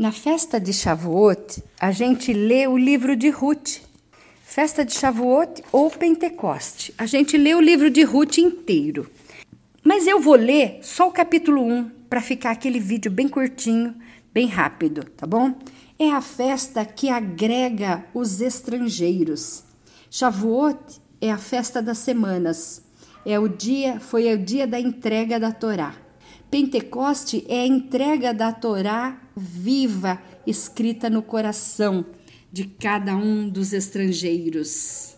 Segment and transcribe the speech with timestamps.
[0.00, 3.82] Na festa de Shavuot, a gente lê o livro de Ruth.
[4.42, 6.94] Festa de Shavuot ou Pentecoste.
[6.96, 9.10] A gente lê o livro de Ruth inteiro.
[9.84, 13.94] Mas eu vou ler só o capítulo 1 para ficar aquele vídeo bem curtinho,
[14.32, 15.54] bem rápido, tá bom?
[15.98, 19.64] É a festa que agrega os estrangeiros.
[20.10, 20.78] Shavuot
[21.20, 22.82] é a festa das semanas.
[23.26, 25.94] É o dia, foi o dia da entrega da Torá.
[26.50, 32.04] Pentecoste é a entrega da Torá viva, escrita no coração
[32.52, 35.14] de cada um dos estrangeiros.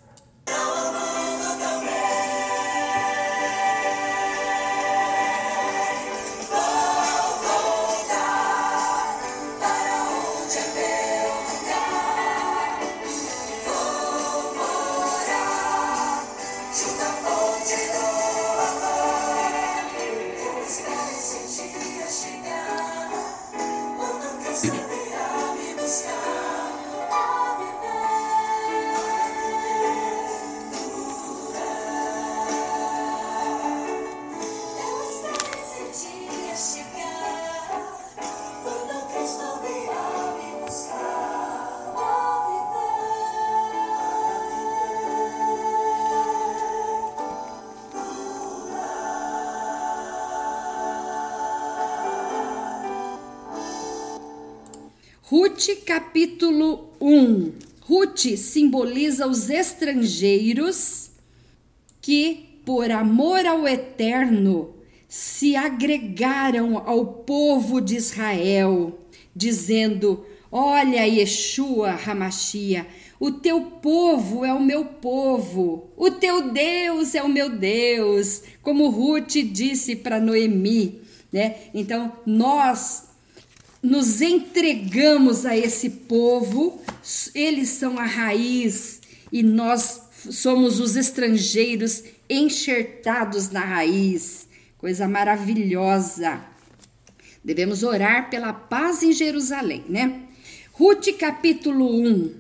[55.33, 57.53] Ruth, capítulo 1.
[57.89, 61.11] Ruth simboliza os estrangeiros
[62.03, 64.75] que, por amor ao eterno,
[65.09, 68.99] se agregaram ao povo de Israel,
[69.35, 72.87] dizendo: Olha, Yeshua Hamashia,
[73.19, 78.91] o teu povo é o meu povo, o teu Deus é o meu Deus, como
[78.91, 81.01] Ruth disse para Noemi,
[81.33, 81.57] né?
[81.73, 83.12] Então, nós
[83.83, 86.81] nos entregamos a esse povo,
[87.35, 89.01] eles são a raiz
[89.33, 94.47] e nós somos os estrangeiros enxertados na raiz.
[94.79, 96.41] Coisa maravilhosa.
[97.45, 100.23] Devemos orar pela paz em Jerusalém, né?
[100.73, 102.35] Ruth capítulo 1.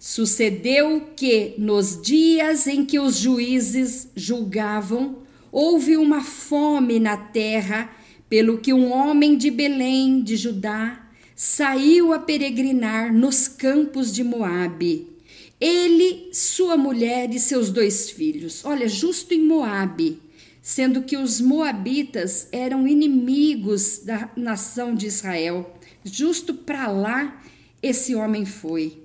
[0.00, 7.88] Sucedeu que nos dias em que os juízes julgavam, houve uma fome na terra
[8.28, 15.06] pelo que um homem de Belém, de Judá, saiu a peregrinar nos campos de Moabe.
[15.60, 18.64] Ele, sua mulher e seus dois filhos.
[18.64, 20.20] Olha, justo em Moabe,
[20.62, 25.74] sendo que os moabitas eram inimigos da nação de Israel.
[26.04, 27.42] Justo para lá
[27.82, 28.98] esse homem foi.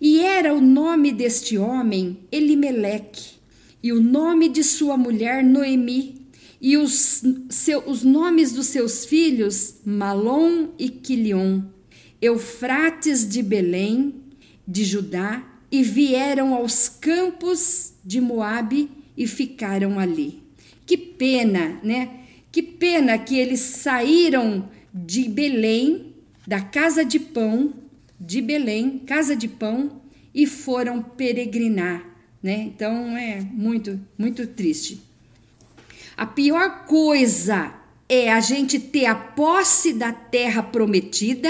[0.00, 3.38] E era o nome deste homem Elimeleque,
[3.82, 6.17] e o nome de sua mulher Noemi,
[6.60, 11.62] e os, seu, os nomes dos seus filhos, Malom e Quilion,
[12.20, 14.14] Eufrates de Belém,
[14.66, 20.42] de Judá, e vieram aos campos de Moabe e ficaram ali.
[20.86, 22.20] Que pena, né?
[22.50, 26.14] Que pena que eles saíram de Belém,
[26.46, 27.74] da casa de pão,
[28.18, 30.00] de Belém, casa de pão,
[30.34, 32.04] e foram peregrinar,
[32.42, 32.62] né?
[32.62, 35.07] Então é muito, muito triste.
[36.18, 37.72] A pior coisa
[38.08, 41.48] é a gente ter a posse da terra prometida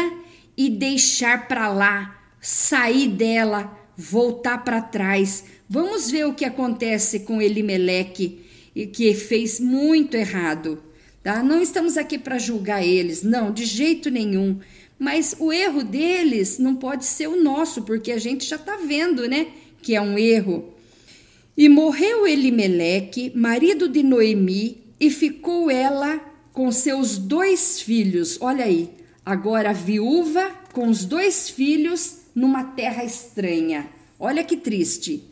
[0.55, 5.45] e deixar para lá, sair dela, voltar para trás.
[5.67, 8.45] Vamos ver o que acontece com Elimeleque,
[8.93, 10.83] que fez muito errado.
[11.23, 11.43] Tá?
[11.43, 14.61] Não estamos aqui para julgar eles, não, de jeito nenhum.
[14.99, 19.27] Mas o erro deles não pode ser o nosso, porque a gente já está vendo,
[19.27, 19.47] né,
[19.81, 20.75] que é um erro.
[21.58, 26.20] E morreu Elimeleque, marido de Noemi, e ficou ela
[26.52, 28.38] com seus dois filhos.
[28.41, 28.91] Olha aí,
[29.26, 33.88] agora viúva com os dois filhos numa terra estranha.
[34.20, 35.24] Olha que triste.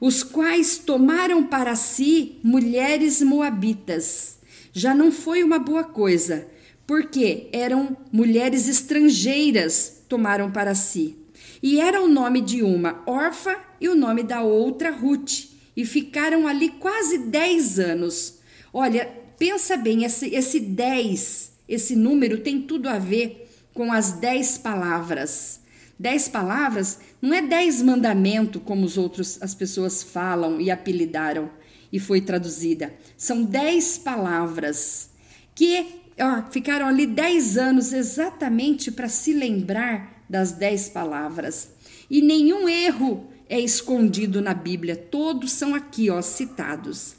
[0.00, 4.38] Os quais tomaram para si mulheres moabitas.
[4.72, 6.46] Já não foi uma boa coisa,
[6.86, 11.18] porque eram mulheres estrangeiras tomaram para si.
[11.62, 16.46] E era o nome de uma órfã e o nome da outra Ruth e ficaram
[16.46, 18.38] ali quase 10 anos.
[18.72, 19.06] Olha,
[19.38, 25.60] pensa bem, esse, esse 10, esse número tem tudo a ver com as 10 palavras.
[25.98, 31.50] 10 palavras não é 10 mandamentos, como os outros as pessoas falam e apelidaram
[31.92, 32.94] e foi traduzida.
[33.16, 35.10] São 10 palavras
[35.54, 41.70] que ó, ficaram ali 10 anos exatamente para se lembrar das 10 palavras.
[42.10, 47.14] E nenhum erro é escondido na Bíblia, todos são aqui, ó, citados.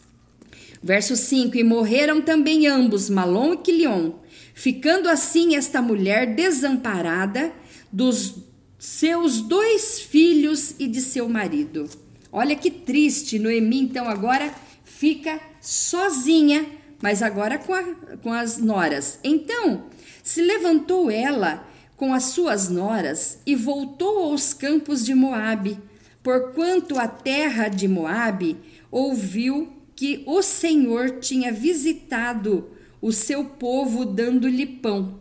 [0.82, 4.12] Verso 5: E morreram também ambos, Malom e Quilion,
[4.54, 7.52] ficando assim esta mulher desamparada
[7.92, 8.36] dos
[8.78, 11.90] seus dois filhos e de seu marido.
[12.32, 14.54] Olha que triste, Noemi então agora
[14.84, 16.66] fica sozinha,
[17.02, 17.84] mas agora com, a,
[18.22, 19.20] com as noras.
[19.24, 19.86] Então
[20.24, 25.80] se levantou ela com as suas noras e voltou aos campos de Moabe,
[26.28, 28.58] porquanto a terra de Moabe
[28.92, 32.70] ouviu que o Senhor tinha visitado
[33.02, 35.18] o seu povo dando-lhe pão.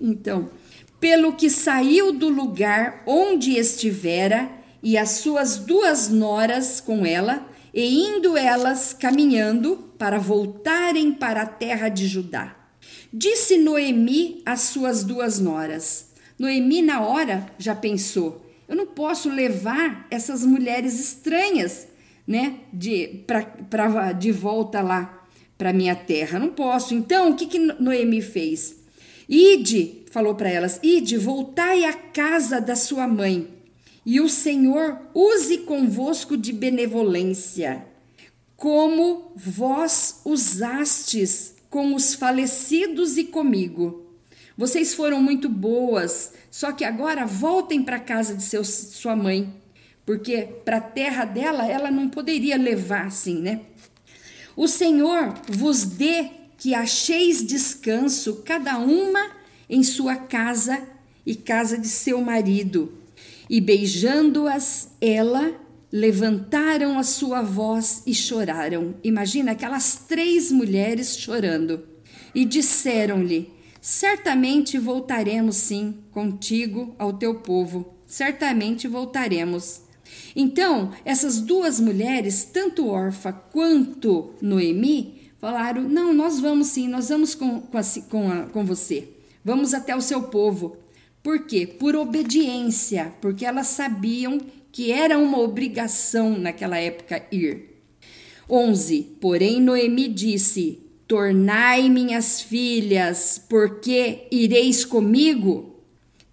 [0.00, 0.50] Então,
[0.98, 4.50] pelo que saiu do lugar onde estivera
[4.82, 11.46] e as suas duas noras com ela, e indo elas caminhando para voltarem para a
[11.46, 12.56] terra de Judá.
[13.12, 16.08] Disse Noemi às suas duas noras.
[16.36, 21.88] Noemi, na hora, já pensou: eu não posso levar essas mulheres estranhas,
[22.26, 25.26] né, de, pra, pra, de volta lá
[25.56, 26.38] para minha terra.
[26.38, 26.94] Não posso.
[26.94, 28.76] Então, o que, que Noemi fez?
[29.28, 33.48] Ide, falou para elas: Ide, voltai à casa da sua mãe,
[34.04, 37.84] e o Senhor use convosco de benevolência,
[38.56, 44.07] como vós usastes com os falecidos e comigo.
[44.58, 49.54] Vocês foram muito boas, só que agora voltem para casa de sua mãe,
[50.04, 53.60] porque para a terra dela ela não poderia levar assim, né?
[54.56, 59.30] O Senhor vos dê que acheis descanso, cada uma
[59.70, 60.82] em sua casa
[61.24, 62.98] e casa de seu marido.
[63.48, 65.54] E beijando-as, ela
[65.92, 68.96] levantaram a sua voz e choraram.
[69.04, 71.86] Imagina aquelas três mulheres chorando.
[72.34, 73.56] E disseram-lhe:
[73.90, 77.94] Certamente voltaremos sim contigo ao teu povo.
[78.06, 79.80] Certamente voltaremos.
[80.36, 87.34] Então, essas duas mulheres, tanto Orfa quanto Noemi, falaram: Não, nós vamos sim, nós vamos
[87.34, 89.08] com, com, a, com, a, com você.
[89.42, 90.76] Vamos até o seu povo.
[91.22, 91.66] Por quê?
[91.66, 94.38] Por obediência, porque elas sabiam
[94.70, 97.80] que era uma obrigação naquela época ir.
[98.50, 99.16] 11.
[99.18, 105.80] Porém, Noemi disse: Tornai minhas filhas, porque ireis comigo?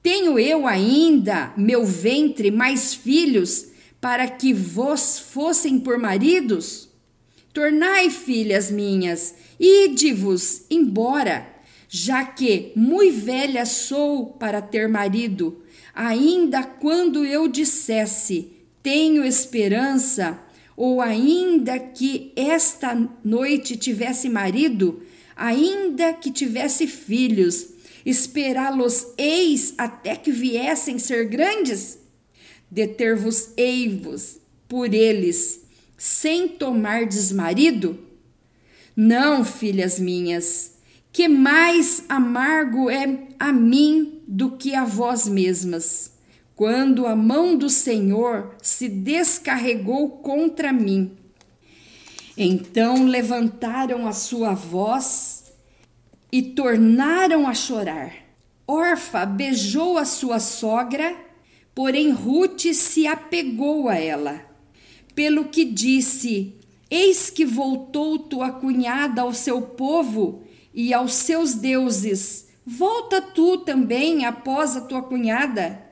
[0.04, 3.68] Tenho eu ainda, meu ventre, mais filhos,
[4.02, 6.90] para que vos fossem por maridos?
[7.54, 11.48] Tornai, filhas minhas, ide-vos embora,
[11.88, 15.64] já que muito velha sou para ter marido.
[15.94, 18.52] Ainda quando eu dissesse,
[18.84, 20.38] tenho esperança,
[20.76, 25.02] ou ainda que esta noite tivesse marido,
[25.36, 27.68] ainda que tivesse filhos,
[28.06, 31.98] esperá-los-eis até que viessem ser grandes?
[32.70, 34.38] Deter-vos-ei-vos
[34.68, 35.62] por eles,
[35.98, 37.98] sem tomar desmarido?
[38.96, 40.76] Não, filhas minhas,
[41.12, 46.12] que mais amargo é a mim do que a vós mesmas,
[46.56, 51.12] quando a mão do Senhor se descarregou contra mim.
[52.38, 55.54] Então levantaram a sua voz
[56.32, 58.14] e tornaram a chorar.
[58.68, 61.16] Orfa beijou a sua sogra,
[61.74, 64.42] porém Ruth se apegou a ela.
[65.14, 66.56] Pelo que disse:
[66.90, 70.44] Eis que voltou tua cunhada ao seu povo
[70.74, 72.48] e aos seus deuses.
[72.66, 75.85] Volta tu também após a tua cunhada.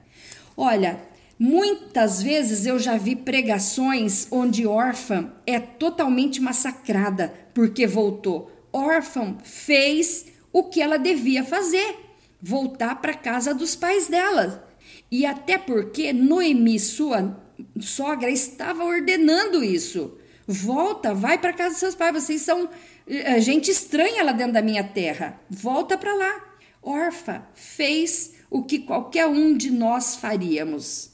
[0.55, 1.01] Olha,
[1.37, 8.51] muitas vezes eu já vi pregações onde órfã é totalmente massacrada porque voltou.
[8.71, 11.95] Órfã fez o que ela devia fazer:
[12.41, 14.67] voltar para casa dos pais dela.
[15.11, 17.39] E até porque Noemi, sua
[17.79, 20.17] sogra, estava ordenando isso.
[20.47, 22.23] Volta, vai para casa dos seus pais.
[22.23, 22.69] Vocês são
[23.07, 25.39] é, gente estranha lá dentro da minha terra.
[25.49, 26.43] Volta para lá.
[26.81, 31.09] Orfa fez o que qualquer um de nós faríamos.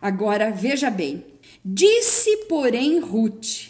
[0.00, 1.22] Agora veja bem:
[1.62, 3.68] disse, porém, Ruth: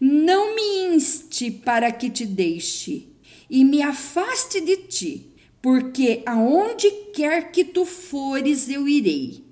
[0.00, 3.08] Não me inste para que te deixe
[3.50, 9.44] e me afaste de ti, porque aonde quer que tu fores, eu irei.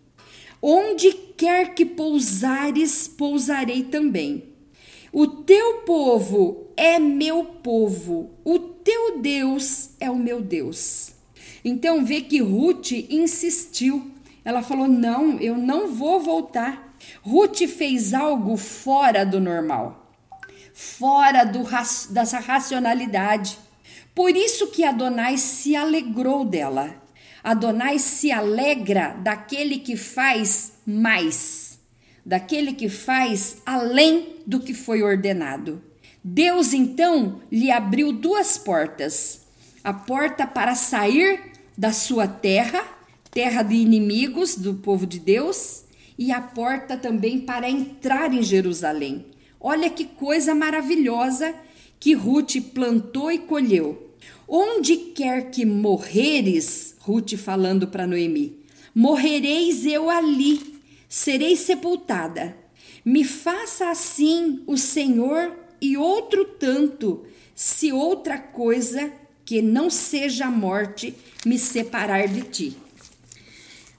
[0.62, 4.44] Onde quer que pousares, pousarei também.
[5.12, 11.13] O teu povo é meu povo, o teu Deus é o meu Deus.
[11.64, 14.10] Então vê que Ruth insistiu.
[14.44, 16.94] Ela falou: Não, eu não vou voltar.
[17.22, 20.14] Ruth fez algo fora do normal,
[20.72, 21.64] fora do,
[22.10, 23.58] dessa racionalidade.
[24.14, 27.02] Por isso que Adonai se alegrou dela.
[27.42, 31.78] Adonai se alegra daquele que faz mais,
[32.24, 35.82] daquele que faz além do que foi ordenado.
[36.22, 39.42] Deus então lhe abriu duas portas.
[39.82, 42.82] a porta para sair da sua terra,
[43.30, 45.84] terra de inimigos do povo de Deus,
[46.16, 49.26] e a porta também para entrar em Jerusalém.
[49.60, 51.54] Olha que coisa maravilhosa
[51.98, 54.10] que Ruth plantou e colheu.
[54.46, 58.58] Onde quer que morreres, Ruth falando para Noemi,
[58.94, 62.56] morrereis eu ali, serei sepultada.
[63.04, 69.12] Me faça assim o Senhor e outro tanto, se outra coisa
[69.44, 72.76] que não seja a morte me separar de ti.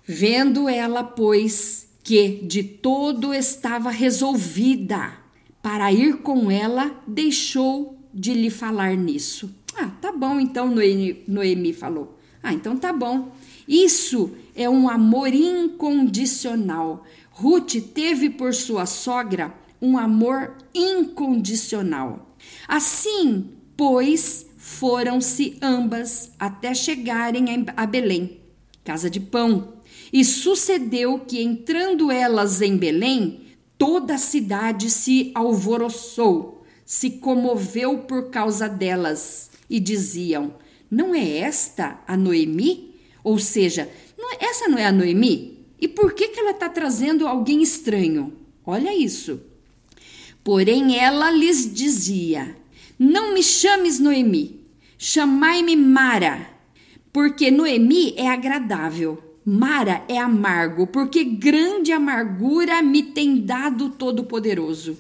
[0.08, 5.14] Vendo ela, pois, que de todo estava resolvida
[5.62, 9.54] para ir com ela, deixou de lhe falar nisso.
[9.76, 12.18] Ah, tá bom, então, Noemi, Noemi falou.
[12.42, 13.32] Ah, então tá bom.
[13.68, 17.04] Isso é um amor incondicional.
[17.32, 22.36] Ruth teve por sua sogra um amor incondicional.
[22.68, 27.46] Assim, pois, foram-se ambas até chegarem
[27.78, 28.40] a Belém,
[28.84, 29.76] casa de pão.
[30.12, 33.42] E sucedeu que, entrando elas em Belém,
[33.78, 40.56] toda a cidade se alvoroçou, se comoveu por causa delas, e diziam:
[40.90, 42.96] Não é esta a Noemi?
[43.24, 45.60] Ou seja, não, essa não é a Noemi?
[45.80, 48.34] E por que, que ela está trazendo alguém estranho?
[48.66, 49.40] Olha isso.
[50.44, 52.58] Porém, ela lhes dizia:
[52.98, 54.62] Não me chames Noemi,
[54.98, 56.48] chamai-me Mara,
[57.12, 59.22] porque Noemi é agradável.
[59.46, 64.98] Mara é amargo, porque grande amargura me tem dado Todo-Poderoso.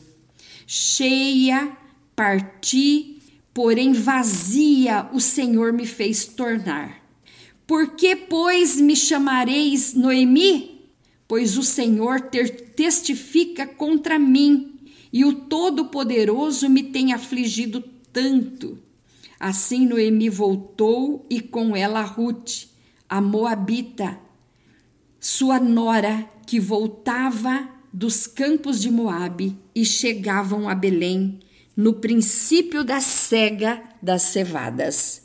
[0.68, 1.76] Cheia,
[2.16, 3.22] parti,
[3.54, 7.02] porém vazia o Senhor me fez tornar.
[7.66, 10.82] Por que, pois, me chamareis Noemi?
[11.28, 14.75] Pois o Senhor testifica contra mim
[15.16, 17.82] e o Todo-Poderoso me tem afligido
[18.12, 18.78] tanto.
[19.40, 22.66] Assim Noemi voltou e com ela Ruth,
[23.08, 24.20] a Moabita,
[25.18, 31.40] sua nora, que voltava dos campos de Moabe e chegavam a Belém
[31.78, 35.25] no princípio da cega das cevadas.